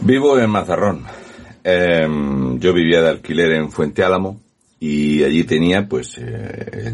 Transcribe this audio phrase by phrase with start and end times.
[0.00, 1.04] Vivo en Mazarrón.
[1.64, 4.40] Em, yo vivía de alquiler en Fuente Álamo
[4.78, 6.92] y allí tenía pues eh,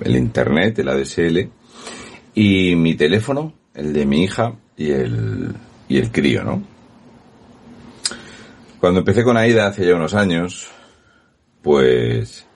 [0.00, 1.48] el, internet, el ADSL
[2.34, 5.54] y mi teléfono, el de mi hija y el,
[5.88, 6.62] y el crío, ¿no?
[8.80, 10.68] Cuando empecé con AIDA hace ya unos años,
[11.62, 12.46] pues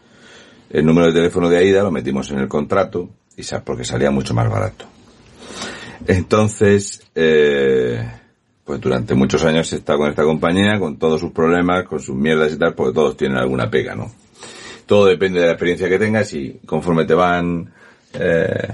[0.70, 4.34] el número de teléfono de AIDA lo metimos en el contrato y porque salía mucho
[4.34, 4.86] más barato.
[6.06, 8.04] Entonces, eh,
[8.68, 12.14] pues durante muchos años he estado con esta compañía, con todos sus problemas, con sus
[12.14, 14.12] mierdas y tal, porque todos tienen alguna pega, ¿no?
[14.84, 17.72] Todo depende de la experiencia que tengas y conforme te van
[18.12, 18.69] eh,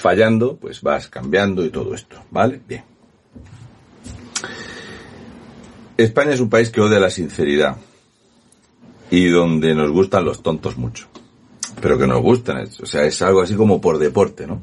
[0.00, 2.60] fallando, pues vas cambiando y todo esto, ¿vale?
[2.64, 2.84] Bien.
[5.96, 7.76] España es un país que odia la sinceridad
[9.10, 11.08] y donde nos gustan los tontos mucho.
[11.82, 14.62] Pero que nos gustan, o sea, es algo así como por deporte, ¿no?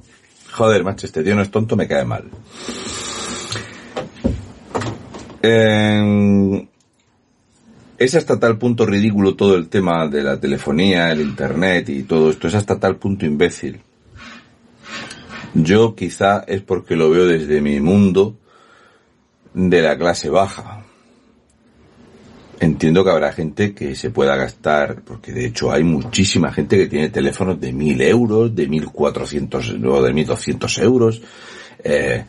[0.54, 2.32] Joder, macho, este tío no es tonto, me cae mal.
[7.98, 12.30] Es hasta tal punto ridículo todo el tema de la telefonía, el internet y todo
[12.30, 13.80] esto, es hasta tal punto imbécil.
[15.54, 18.38] Yo quizá es porque lo veo desde mi mundo
[19.54, 20.84] de la clase baja.
[22.60, 26.88] Entiendo que habrá gente que se pueda gastar, porque de hecho hay muchísima gente que
[26.88, 31.22] tiene teléfonos de mil euros, de mil cuatrocientos o de mil doscientos euros,
[31.86, 32.26] eh,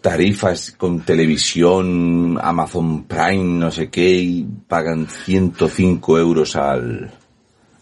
[0.00, 7.12] tarifas con televisión, Amazon Prime, no sé qué, y pagan 105 euros al,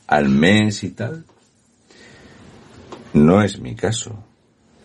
[0.08, 1.24] al mes y tal.
[3.14, 4.24] No es mi caso.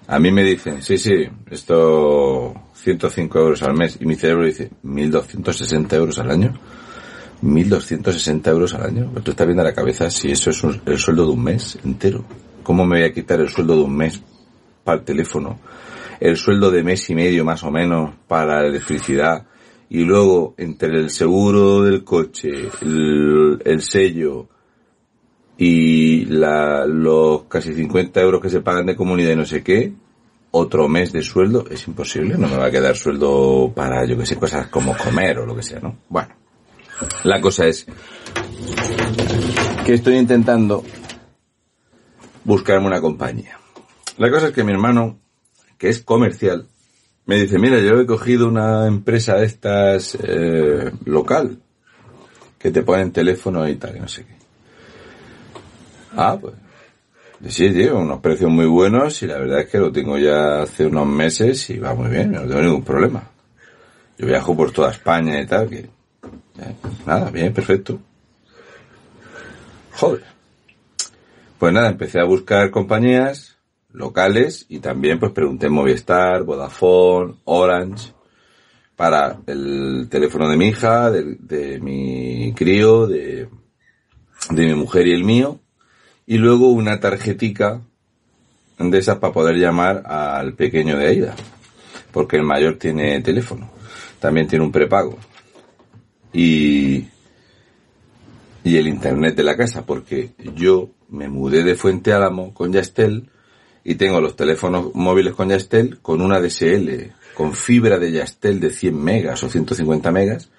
[0.08, 4.70] A mí me dicen, sí, sí, esto 105 euros al mes, y mi cerebro dice,
[4.84, 6.54] 1260 euros al año.
[7.42, 9.12] 1.260 euros al año.
[9.24, 12.24] Tú estás viendo la cabeza si eso es el sueldo de un mes entero.
[12.64, 14.22] ¿Cómo me voy a quitar el sueldo de un mes
[14.84, 15.60] para el teléfono?
[16.20, 19.46] El sueldo de mes y medio más o menos para la electricidad
[19.90, 22.50] y luego entre el seguro del coche,
[22.82, 24.48] el, sello
[25.58, 29.94] y la, los casi 50 euros que se pagan de comunidad y no sé qué,
[30.52, 34.26] otro mes de sueldo es imposible, no me va a quedar sueldo para, yo que
[34.26, 35.98] sé, cosas como comer o lo que sea, ¿no?
[36.10, 36.34] Bueno,
[37.24, 37.86] la cosa es
[39.86, 40.84] que estoy intentando
[42.44, 43.60] buscarme una compañía.
[44.18, 45.20] La cosa es que mi hermano
[45.78, 46.68] que es comercial,
[47.26, 51.60] me dice, mira, yo he cogido una empresa de estas eh, local,
[52.60, 54.36] que te ponen teléfono y tal, y no sé qué.
[56.16, 56.54] Ah, pues.
[57.48, 60.86] Sí, tío, unos precios muy buenos y la verdad es que lo tengo ya hace
[60.86, 63.24] unos meses y va muy bien, no tengo ningún problema.
[64.18, 65.80] Yo viajo por toda España y tal, que...
[65.80, 66.76] Eh,
[67.06, 68.00] nada, bien, perfecto.
[69.94, 70.24] Joder.
[71.60, 73.55] Pues nada, empecé a buscar compañías
[73.96, 78.14] locales y también pues pregunté en Movistar, Vodafone, Orange,
[78.96, 83.50] para el teléfono de mi hija, de, mi crío, de,
[84.50, 85.60] de mi mujer y el mío,
[86.26, 87.82] y luego una tarjetica
[88.78, 91.36] de esas para poder llamar al pequeño de Aida,
[92.12, 93.70] porque el mayor tiene teléfono,
[94.20, 95.18] también tiene un prepago.
[96.32, 97.08] Y,
[98.64, 103.30] y el internet de la casa, porque yo me mudé de Fuente Álamo con Yastel
[103.88, 108.72] y tengo los teléfonos móviles con Yastel con una DSL, con fibra de Yastel de
[108.72, 110.50] 100 megas o 150 megas,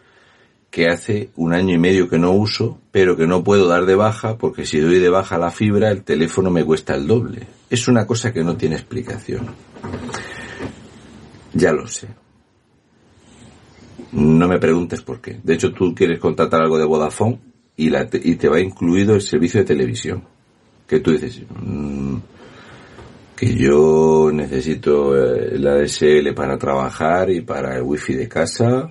[0.70, 3.97] que hace un año y medio que no uso, pero que no puedo dar de
[3.97, 7.48] baja porque si doy de baja la fibra el teléfono me cuesta el doble.
[7.69, 9.47] Es una cosa que no tiene explicación.
[11.53, 12.06] Ya lo sé.
[14.12, 15.41] No me preguntes por qué.
[15.42, 17.41] De hecho, tú quieres contratar algo de Vodafone
[17.77, 20.22] y, la y te va incluido el servicio de televisión.
[20.86, 22.16] Que tú dices, mm,
[23.36, 28.91] que yo necesito eh, la DSL para trabajar y para el wifi de casa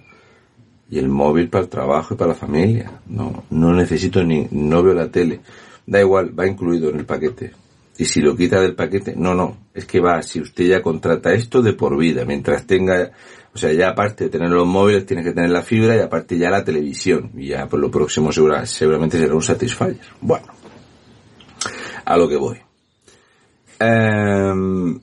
[0.89, 3.01] y el móvil para el trabajo y para la familia.
[3.07, 5.41] No, no necesito ni, no veo la tele.
[5.87, 7.53] Da igual, va incluido en el paquete.
[7.97, 11.33] Y si lo quita del paquete, no, no, es que va, si usted ya contrata
[11.33, 13.11] esto de por vida, mientras tenga,
[13.53, 16.37] o sea, ya aparte de tener los móviles, tiene que tener la fibra y aparte
[16.37, 17.31] ya la televisión.
[17.35, 19.97] Y ya por lo próximo seguramente será un Satisfyer.
[20.21, 20.47] Bueno,
[22.03, 22.64] a lo que voy.
[23.79, 24.99] Em,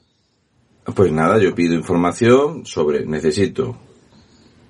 [0.97, 3.77] Pues nada, yo pido información sobre, necesito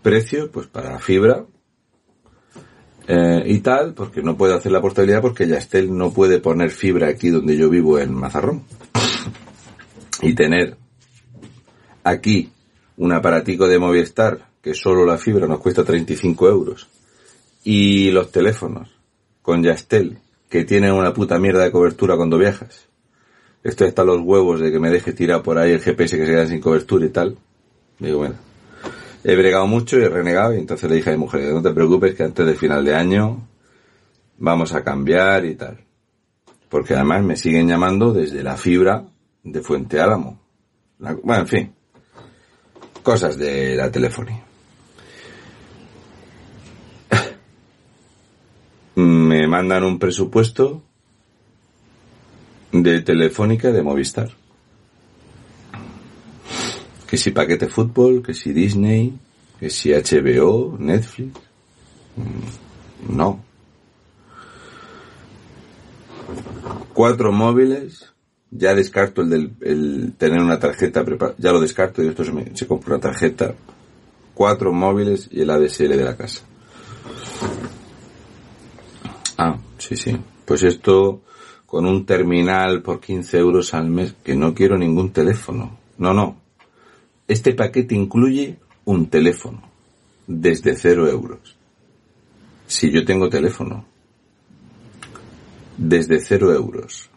[0.02, 1.46] precio, pues para fibra,
[3.08, 7.08] eh, y tal, porque no puedo hacer la portabilidad porque Yastel no puede poner fibra
[7.08, 8.62] aquí donde yo vivo en Mazarrón.
[10.20, 10.76] Y tener
[12.04, 12.52] aquí
[12.96, 16.88] un aparatico de Movistar que solo la fibra nos cuesta 35 euros
[17.64, 18.90] y los teléfonos
[19.40, 20.18] con Yastel
[20.48, 22.88] que tienen una puta mierda de cobertura cuando viajas.
[23.64, 26.32] Esto está los huevos de que me deje tirar por ahí el GPS que se
[26.32, 27.38] queda sin cobertura y tal.
[27.98, 28.34] Digo, bueno,
[29.22, 31.72] he bregado mucho y he renegado y entonces le dije a mi mujer, no te
[31.72, 33.48] preocupes que antes del final de año
[34.38, 35.78] vamos a cambiar y tal.
[36.68, 39.04] Porque además me siguen llamando desde la fibra
[39.44, 40.40] de Fuente Álamo.
[40.98, 41.72] bueno, en fin.
[43.04, 44.42] Cosas de la telefonía.
[48.96, 50.82] me mandan un presupuesto
[52.72, 54.30] de Telefónica de Movistar.
[57.06, 59.12] Que si paquete fútbol, que si Disney,
[59.60, 61.38] que si HBO, Netflix.
[62.16, 63.44] Mm, no.
[66.94, 68.08] Cuatro móviles.
[68.54, 71.36] Ya descarto el del tener una tarjeta preparada.
[71.38, 73.54] Ya lo descarto y esto se, me, se compra una tarjeta.
[74.34, 76.42] Cuatro móviles y el ADSL de la casa.
[79.38, 80.18] Ah, sí, sí.
[80.44, 81.22] Pues esto
[81.72, 85.78] con un terminal por 15 euros al mes, que no quiero ningún teléfono.
[85.96, 86.36] No, no.
[87.26, 89.62] Este paquete incluye un teléfono
[90.26, 91.56] desde cero euros.
[92.66, 93.86] Si yo tengo teléfono.
[95.78, 97.08] Desde cero euros.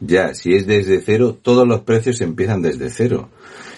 [0.00, 3.28] Ya, si es desde cero, todos los precios empiezan desde cero.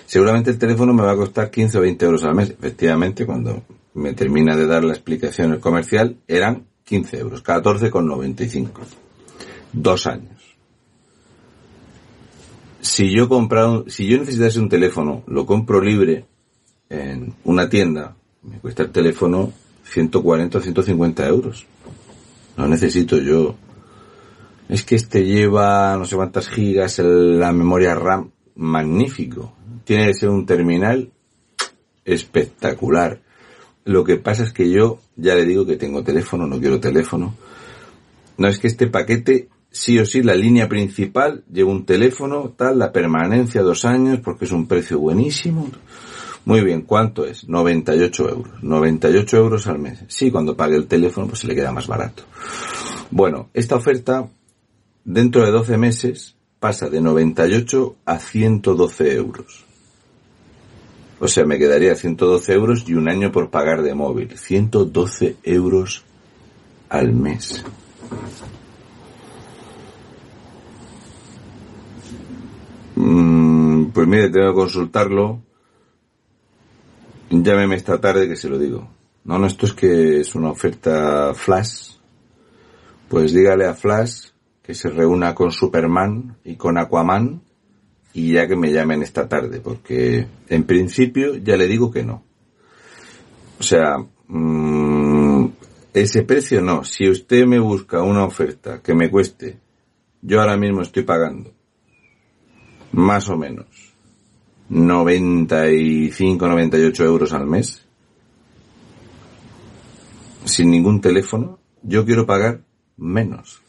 [0.06, 2.48] Seguramente el teléfono me va a costar 15 o 20 euros al mes.
[2.48, 3.62] Efectivamente, cuando
[3.92, 8.70] me termina de dar la explicación el comercial, eran 15 euros, 14,95.
[9.72, 10.40] Dos años.
[12.80, 16.26] Si yo comprado, si yo necesitase un teléfono, lo compro libre
[16.88, 19.52] en una tienda, me cuesta el teléfono
[19.84, 21.66] 140 o 150 euros.
[22.56, 23.56] No necesito yo.
[24.68, 28.30] Es que este lleva no sé cuántas gigas la memoria RAM.
[28.54, 29.54] Magnífico.
[29.84, 31.10] Tiene que ser un terminal
[32.04, 33.20] espectacular.
[33.84, 37.34] Lo que pasa es que yo ya le digo que tengo teléfono, no quiero teléfono.
[38.38, 42.78] No es que este paquete, sí o sí, la línea principal lleva un teléfono, tal,
[42.78, 45.68] la permanencia dos años, porque es un precio buenísimo.
[46.44, 47.48] Muy bien, ¿cuánto es?
[47.48, 48.62] 98 euros.
[48.62, 50.04] 98 euros al mes.
[50.08, 52.24] Sí, cuando pague el teléfono, pues se le queda más barato.
[53.10, 54.28] Bueno, esta oferta,
[55.04, 59.64] dentro de 12 meses, pasa de 98 a 112 euros.
[61.20, 64.36] O sea, me quedaría 112 euros y un año por pagar de móvil.
[64.36, 66.04] 112 euros
[66.88, 67.64] al mes.
[73.04, 75.42] Mm, pues mire, tengo que consultarlo.
[77.30, 78.88] Llámeme esta tarde que se lo digo.
[79.24, 81.94] No, no, esto es que es una oferta Flash.
[83.08, 84.28] Pues dígale a Flash
[84.62, 87.42] que se reúna con Superman y con Aquaman
[88.14, 92.22] y ya que me llamen esta tarde, porque en principio ya le digo que no.
[93.58, 93.96] O sea,
[94.28, 95.46] mm,
[95.92, 96.84] ese precio no.
[96.84, 99.58] Si usted me busca una oferta que me cueste,
[100.20, 101.52] yo ahora mismo estoy pagando
[102.92, 103.66] más o menos.
[104.68, 107.84] 95, 98 euros al mes,
[110.44, 112.62] sin ningún teléfono, yo quiero pagar
[112.96, 113.60] menos.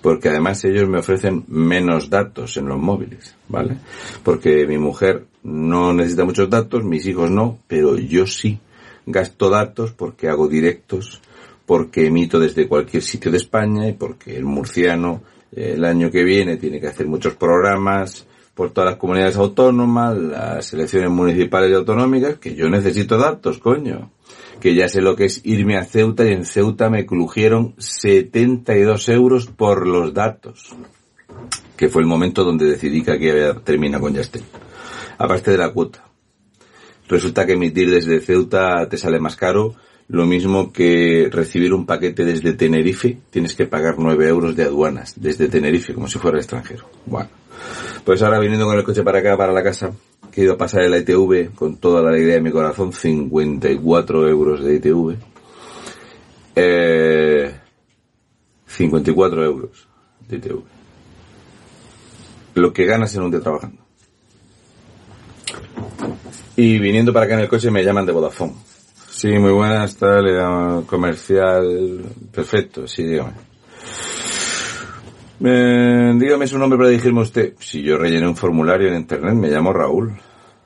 [0.00, 3.76] Porque además ellos me ofrecen menos datos en los móviles, ¿vale?
[4.24, 8.58] Porque mi mujer no necesita muchos datos, mis hijos no, pero yo sí
[9.06, 11.20] gasto datos porque hago directos,
[11.66, 16.56] porque emito desde cualquier sitio de España y porque el murciano el año que viene
[16.56, 22.38] tiene que hacer muchos programas por todas las comunidades autónomas, las elecciones municipales y autonómicas,
[22.38, 24.10] que yo necesito datos, coño
[24.62, 29.08] que ya sé lo que es irme a Ceuta y en Ceuta me crujieron 72
[29.08, 30.72] euros por los datos,
[31.76, 33.26] que fue el momento donde decidí que aquí
[33.64, 34.44] termina con Yastel.
[35.18, 36.04] Aparte de la cuota.
[37.08, 39.74] Resulta que emitir desde Ceuta te sale más caro,
[40.12, 45.14] lo mismo que recibir un paquete desde Tenerife, tienes que pagar 9 euros de aduanas
[45.16, 46.84] desde Tenerife, como si fuera extranjero.
[47.06, 47.30] Bueno,
[48.04, 49.90] pues ahora viniendo con el coche para acá, para la casa,
[50.34, 54.62] he ido a pasar el ITV con toda la alegría de mi corazón, 54 euros
[54.62, 55.16] de ITV.
[56.56, 57.54] Eh,
[58.66, 59.88] 54 euros
[60.28, 60.62] de ITV.
[62.56, 63.80] Lo que ganas en un día trabajando.
[66.54, 68.71] Y viniendo para acá en el coche me llaman de Vodafone.
[69.22, 72.02] Sí, muy buenas, tal, comercial,
[72.32, 73.30] perfecto, sí, dígame.
[75.44, 77.54] Eh, dígame su nombre para dirigirme a usted.
[77.60, 80.20] Si yo rellené un formulario en internet, me llamo Raúl.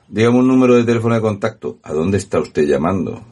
[0.08, 1.80] Dígame un número de teléfono de contacto.
[1.82, 3.22] ¿A dónde está usted llamando?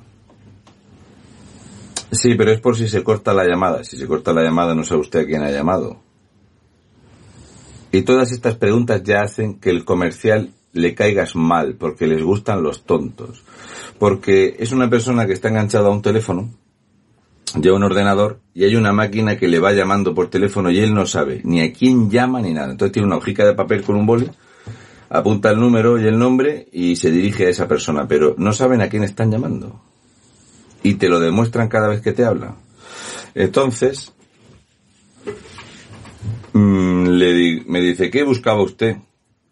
[2.12, 3.82] Sí, pero es por si se corta la llamada.
[3.82, 6.02] Si se corta la llamada no sabe usted a quién ha llamado.
[7.92, 12.62] Y todas estas preguntas ya hacen que el comercial le caigas mal, porque les gustan
[12.62, 13.42] los tontos.
[13.98, 16.50] Porque es una persona que está enganchada a un teléfono,
[17.60, 20.94] lleva un ordenador, y hay una máquina que le va llamando por teléfono y él
[20.94, 22.72] no sabe ni a quién llama ni nada.
[22.72, 24.30] Entonces tiene una hojica de papel con un boli,
[25.08, 28.80] apunta el número y el nombre y se dirige a esa persona, pero no saben
[28.80, 29.80] a quién están llamando
[30.84, 32.56] y te lo demuestran cada vez que te hablan.
[33.34, 34.12] Entonces,
[36.52, 38.98] mm, le me dice, ¿qué buscaba usted?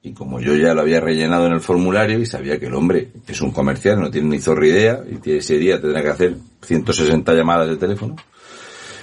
[0.03, 3.09] Y como yo ya lo había rellenado en el formulario y sabía que el hombre
[3.27, 7.33] es un comercial, no tiene ni zorra idea, y ese día tendrá que hacer 160
[7.35, 8.17] llamadas de teléfono,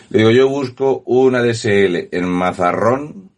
[0.09, 3.29] le digo, yo busco una DSL en Mazarrón,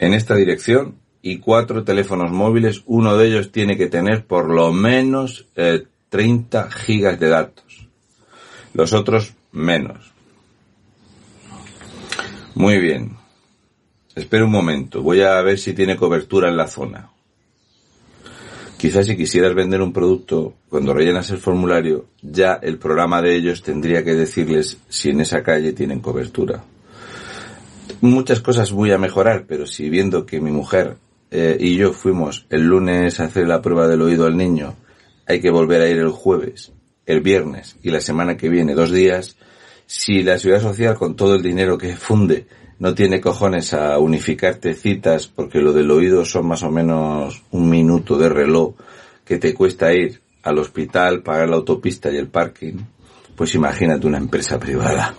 [0.00, 4.72] en esta dirección, y cuatro teléfonos móviles, uno de ellos tiene que tener por lo
[4.72, 7.88] menos eh, 30 gigas de datos.
[8.74, 10.12] Los otros menos.
[12.54, 13.16] Muy bien.
[14.18, 15.02] Espera un momento.
[15.02, 17.10] Voy a ver si tiene cobertura en la zona.
[18.76, 23.62] Quizás si quisieras vender un producto, cuando rellenas el formulario, ya el programa de ellos
[23.62, 26.62] tendría que decirles si en esa calle tienen cobertura.
[28.00, 30.96] Muchas cosas voy a mejorar, pero si viendo que mi mujer
[31.30, 34.76] eh, y yo fuimos el lunes a hacer la prueba del oído al niño
[35.28, 36.72] hay que volver a ir el jueves,
[37.04, 39.36] el viernes y la semana que viene, dos días,
[39.84, 42.46] si la ciudad social con todo el dinero que funde
[42.78, 47.68] no tiene cojones a unificarte citas porque lo del oído son más o menos un
[47.68, 48.74] minuto de reloj
[49.24, 52.76] que te cuesta ir al hospital, pagar la autopista y el parking,
[53.36, 55.14] pues imagínate una empresa privada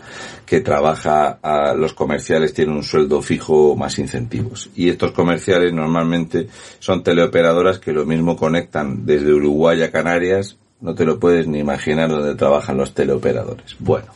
[0.46, 4.72] que trabaja a los comerciales tienen un sueldo fijo más incentivos.
[4.75, 6.48] Y estos comerciales normalmente
[6.80, 10.58] son teleoperadoras que lo mismo conectan desde Uruguay a Canarias.
[10.82, 13.75] No te lo puedes ni imaginar donde trabajan los teleoperadores.
[13.78, 14.08] Bueno.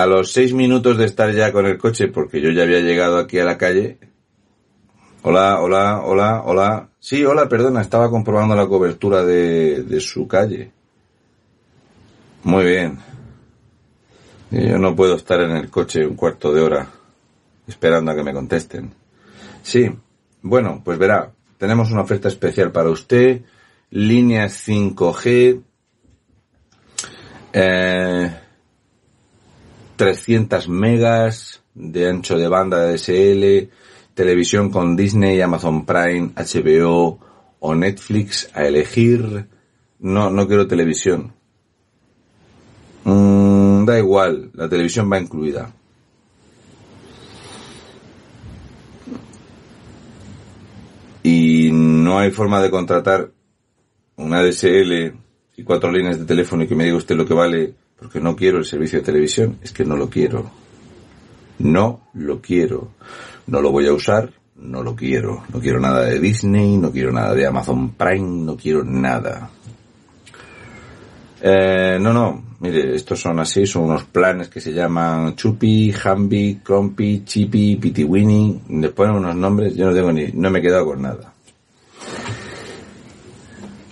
[0.00, 3.18] A los seis minutos de estar ya con el coche, porque yo ya había llegado
[3.18, 3.98] aquí a la calle.
[5.20, 6.88] Hola, hola, hola, hola.
[6.98, 10.70] Sí, hola, perdona, estaba comprobando la cobertura de, su calle.
[12.44, 12.98] Muy bien.
[14.50, 16.88] Yo no puedo estar en el coche un cuarto de hora
[17.66, 18.94] esperando a que me contesten.
[19.62, 19.90] Sí,
[20.40, 23.42] bueno, pues verá, tenemos una oferta especial para usted,
[23.90, 25.60] líneas 5G,
[27.52, 28.30] eh,
[30.00, 33.70] 300 megas de ancho de banda de DSL,
[34.14, 37.18] televisión con Disney, Amazon Prime, HBO
[37.58, 39.46] o Netflix a elegir.
[39.98, 41.34] No, no quiero televisión.
[43.04, 45.70] Mm, da igual, la televisión va incluida.
[51.22, 53.32] Y no hay forma de contratar
[54.16, 55.12] una DSL
[55.58, 58.34] y cuatro líneas de teléfono y que me diga usted lo que vale porque no
[58.34, 59.58] quiero el servicio de televisión.
[59.62, 60.50] Es que no lo quiero.
[61.58, 62.92] No lo quiero.
[63.46, 64.32] No lo voy a usar.
[64.56, 65.44] No lo quiero.
[65.52, 69.50] No quiero nada de Disney, no quiero nada de Amazon Prime, no quiero nada.
[71.42, 76.60] Eh, no, no, mire, estos son así, son unos planes que se llaman Chupi, Hambi,
[76.62, 80.84] Crumpy, Chippy, Pitiwini, le ponen unos nombres, yo no tengo ni, no me he quedado
[80.84, 81.32] con nada.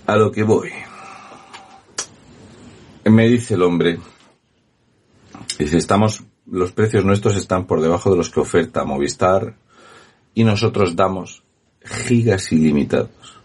[0.06, 0.70] A lo que voy.
[3.10, 3.98] Me dice el hombre,
[5.58, 9.56] dice, estamos, los precios nuestros están por debajo de los que oferta Movistar
[10.34, 11.42] y nosotros damos
[11.82, 13.38] gigas ilimitados.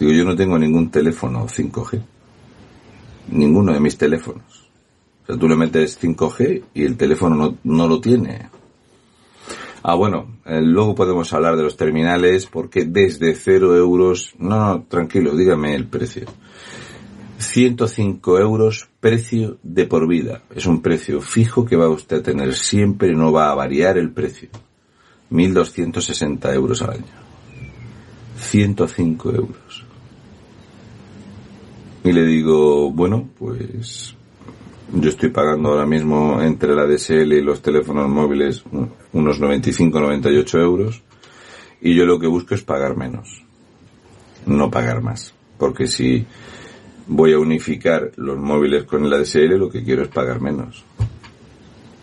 [0.00, 2.02] Digo, yo no tengo ningún teléfono 5G.
[3.28, 4.68] Ninguno de mis teléfonos.
[5.22, 8.50] O sea, tú le metes 5G y el teléfono no, no lo tiene.
[9.84, 14.82] Ah, bueno, eh, luego podemos hablar de los terminales porque desde 0 euros, no, no,
[14.88, 16.26] tranquilo, dígame el precio.
[17.38, 20.42] 105 euros precio de por vida.
[20.54, 24.10] Es un precio fijo que va usted a tener siempre, no va a variar el
[24.10, 24.48] precio.
[25.30, 27.04] 1.260 euros al año.
[28.36, 29.84] 105 euros.
[32.04, 34.14] Y le digo, bueno, pues
[34.92, 38.62] yo estoy pagando ahora mismo entre la DSL y los teléfonos móviles
[39.12, 41.02] unos 95, 98 euros.
[41.80, 43.42] Y yo lo que busco es pagar menos.
[44.46, 45.34] No pagar más.
[45.58, 46.26] Porque si
[47.06, 50.84] voy a unificar los móviles con la DSL, lo que quiero es pagar menos.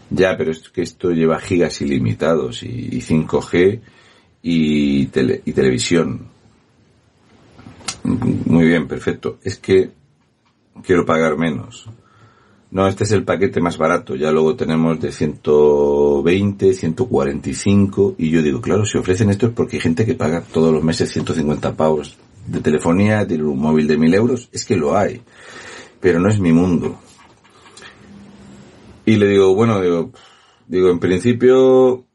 [0.10, 3.80] Ya, pero es que esto lleva gigas ilimitados y, 5G
[4.44, 6.28] y, y televisión.
[8.04, 9.40] Muy bien, perfecto.
[9.44, 9.92] Es que
[10.84, 11.90] quiero pagar menos.
[12.72, 14.16] No, este es el paquete más barato.
[14.16, 18.16] Ya luego tenemos de 120, 145.
[18.18, 20.84] Y yo digo, claro, si ofrecen esto es porque hay gente que paga todos los
[20.84, 22.18] meses 150 pavos
[22.52, 24.50] de telefonía, tiene un móvil de 1000 euros.
[24.52, 25.22] Es que lo hay.
[26.00, 27.00] Pero no es mi mundo.
[29.06, 30.12] Y le digo, bueno, digo,
[30.68, 32.06] digo, en principio,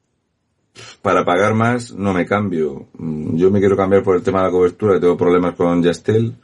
[1.02, 2.86] para pagar más no me cambio.
[2.98, 6.34] Yo me quiero cambiar por el tema de la cobertura, tengo problemas con Yastel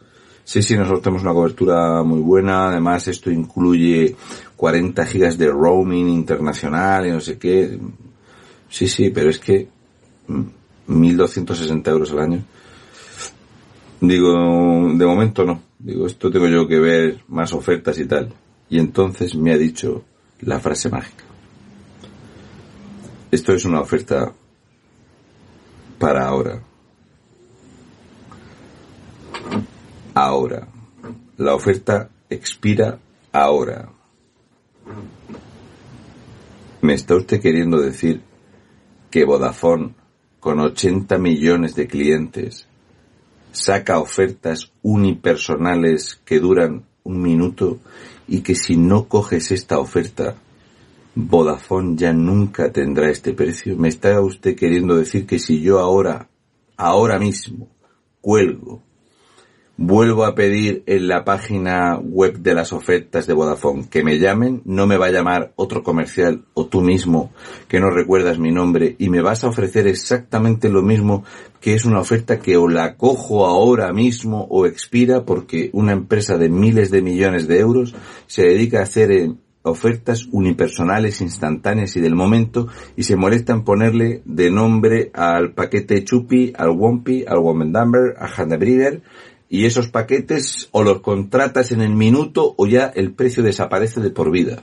[0.45, 2.69] Sí, sí, nosotros tenemos una cobertura muy buena.
[2.69, 4.17] Además, esto incluye
[4.57, 7.79] 40 gigas de roaming internacional y no sé qué.
[8.69, 9.69] Sí, sí, pero es que
[10.89, 12.45] 1.260 euros al año.
[14.03, 15.63] Digo, de momento no.
[15.79, 18.35] Digo, esto tengo yo que ver más ofertas y tal.
[18.69, 20.05] Y entonces me ha dicho
[20.41, 21.25] la frase mágica.
[23.31, 24.33] Esto es una oferta
[25.99, 26.63] para ahora.
[30.15, 30.69] ahora.
[31.39, 32.99] La oferta expira
[33.33, 33.89] ahora.
[36.81, 38.21] ¿Me está usted queriendo decir
[39.11, 39.95] que Vodafone,
[40.41, 42.67] con 80 millones de clientes,
[43.53, 47.79] saca ofertas unipersonales que duran un minuto
[48.27, 50.37] y que si no coges esta oferta,
[51.15, 53.77] Vodafone ya nunca tendrá este precio?
[53.77, 56.29] ¿Me está usted queriendo decir que si yo ahora,
[56.77, 57.69] ahora mismo,
[58.21, 58.83] cuelgo
[59.85, 64.63] vuelvo a pedir en la página web de las ofertas de Vodafone que me llamen,
[64.65, 67.33] no me va a llamar otro comercial o tú mismo
[67.67, 71.25] que no recuerdas mi nombre y me vas a ofrecer exactamente lo mismo
[71.61, 76.39] que es una oferta que o la cojo ahora mismo o expira porque una empresa
[76.39, 77.93] de miles de millones de euros
[78.29, 83.65] se dedica a hacer eh, ofertas unipersonales, instantáneas y del momento y se molesta en
[83.65, 89.03] ponerle de nombre al paquete Chupi, al Wompi, al Womendamber, a Handebrider
[89.53, 94.09] y esos paquetes o los contratas en el minuto o ya el precio desaparece de
[94.09, 94.63] por vida.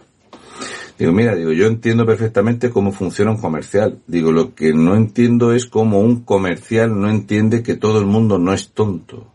[0.97, 3.99] Digo, mira, digo, yo entiendo perfectamente cómo funciona un comercial.
[4.07, 8.39] Digo, lo que no entiendo es cómo un comercial no entiende que todo el mundo
[8.39, 9.31] no es tonto.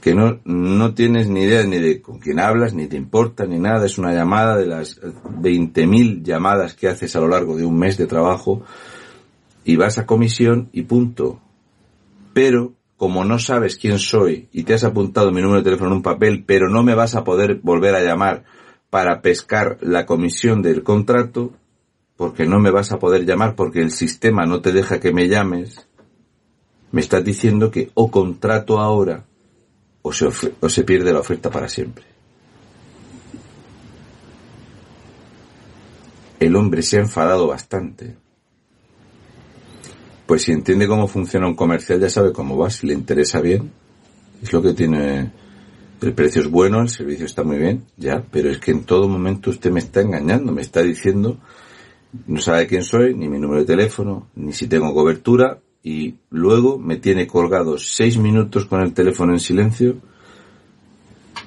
[0.00, 3.60] Que no, no tienes ni idea ni de con quién hablas, ni te importa, ni
[3.60, 3.86] nada.
[3.86, 7.96] Es una llamada de las 20.000 llamadas que haces a lo largo de un mes
[7.96, 8.64] de trabajo
[9.64, 11.38] y vas a comisión y punto.
[12.34, 15.96] Pero como no sabes quién soy y te has apuntado mi número de teléfono en
[15.96, 18.44] un papel, pero no me vas a poder volver a llamar
[18.90, 21.52] para pescar la comisión del contrato,
[22.14, 25.26] porque no me vas a poder llamar porque el sistema no te deja que me
[25.26, 25.88] llames,
[26.92, 29.24] me estás diciendo que o contrato ahora
[30.02, 30.28] o se,
[30.60, 32.04] o se pierde la oferta para siempre.
[36.38, 38.21] El hombre se ha enfadado bastante
[40.32, 43.70] pues si entiende cómo funciona un comercial ya sabe cómo va, si le interesa bien,
[44.42, 45.30] es lo que tiene,
[46.00, 49.08] el precio es bueno, el servicio está muy bien, ya, pero es que en todo
[49.08, 51.36] momento usted me está engañando, me está diciendo,
[52.26, 56.78] no sabe quién soy, ni mi número de teléfono, ni si tengo cobertura, y luego
[56.78, 59.96] me tiene colgado seis minutos con el teléfono en silencio,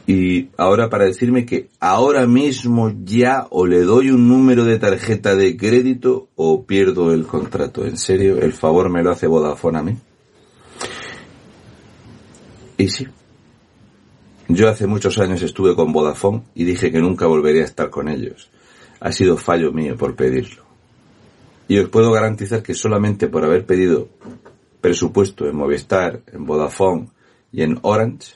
[0.08, 5.36] y ahora para decirme que ahora mismo ya o le doy un número de tarjeta
[5.36, 7.86] de crédito o pierdo el contrato.
[7.86, 8.38] ¿En serio?
[8.38, 9.98] ¿El favor me lo hace Vodafone a mí?
[12.78, 13.08] Y sí.
[14.48, 18.08] Yo hace muchos años estuve con Vodafone y dije que nunca volvería a estar con
[18.08, 18.52] ellos.
[19.00, 20.63] Ha sido fallo mío por pedirlo.
[21.68, 24.10] Y os puedo garantizar que solamente por haber pedido
[24.82, 27.08] presupuesto en Movistar, en Vodafone
[27.52, 28.36] y en Orange,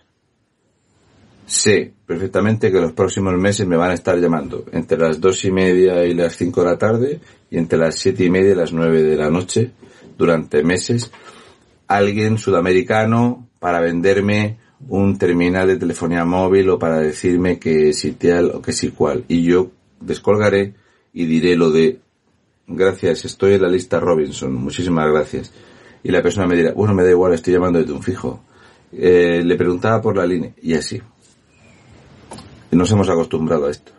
[1.49, 4.65] sé perfectamente que los próximos meses me van a estar llamando.
[4.71, 8.23] Entre las dos y media y las cinco de la tarde y entre las siete
[8.23, 9.71] y media y las nueve de la noche
[10.17, 11.11] durante meses
[11.87, 18.51] alguien sudamericano para venderme un terminal de telefonía móvil o para decirme que si tal
[18.51, 19.25] o que si cual.
[19.27, 20.75] Y yo descolgaré
[21.13, 21.99] y diré lo de
[22.67, 25.51] gracias estoy en la lista Robinson muchísimas gracias
[26.03, 28.41] y la persona me dirá bueno me da igual estoy llamando de un fijo
[28.91, 31.01] eh, le preguntaba por la línea y así
[32.75, 33.91] nos hemos acostumbrado a esto.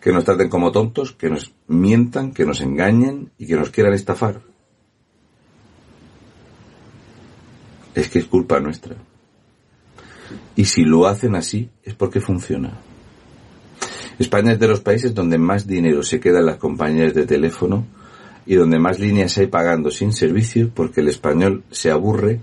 [0.00, 3.94] Que nos traten como tontos, que nos mientan, que nos engañen y que nos quieran
[3.94, 4.40] estafar.
[7.94, 8.96] Es que es culpa nuestra.
[10.56, 12.78] Y si lo hacen así, es porque funciona.
[14.18, 17.86] España es de los países donde más dinero se queda en las compañías de teléfono
[18.46, 22.40] y donde más líneas hay pagando sin servicio porque el español se aburre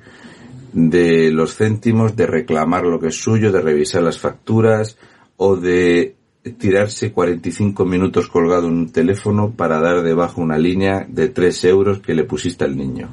[0.71, 4.97] de los céntimos, de reclamar lo que es suyo, de revisar las facturas,
[5.37, 6.15] o de
[6.57, 11.99] tirarse 45 minutos colgado en un teléfono para dar debajo una línea de 3 euros
[11.99, 13.09] que le pusiste al niño.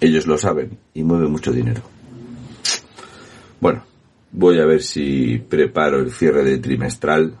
[0.00, 1.82] Ellos lo saben y mueve mucho dinero.
[3.60, 3.84] Bueno,
[4.32, 7.38] voy a ver si preparo el cierre de trimestral.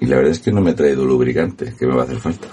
[0.00, 2.18] Y la verdad es que no me he traído lubricante, que me va a hacer
[2.18, 2.48] falta.